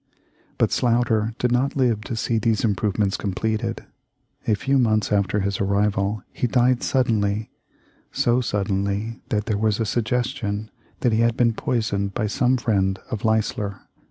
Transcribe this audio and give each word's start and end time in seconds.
But 0.57 0.71
Sloughter 0.71 1.35
did 1.37 1.51
not 1.51 1.75
live 1.75 2.01
to 2.05 2.15
see 2.15 2.39
these 2.39 2.63
improvements 2.65 3.15
completed. 3.17 3.85
A 4.47 4.55
few 4.55 4.79
months 4.79 5.11
after 5.11 5.41
his 5.41 5.61
arrival 5.61 6.23
he 6.33 6.47
died 6.47 6.81
suddenly, 6.81 7.51
so 8.11 8.41
suddenly 8.41 9.21
that 9.29 9.45
there 9.45 9.59
was 9.59 9.79
a 9.79 9.85
suggestion 9.85 10.71
that 11.01 11.13
he 11.13 11.19
had 11.19 11.37
been 11.37 11.53
poisoned 11.53 12.15
by 12.15 12.25
some 12.25 12.57
friend 12.57 12.97
of 13.11 13.23
Leisler. 13.23 13.81